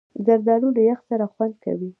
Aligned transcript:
زردالو 0.25 0.69
له 0.75 0.81
یخ 0.89 0.99
سره 1.09 1.25
خوند 1.33 1.53
کوي. 1.63 1.89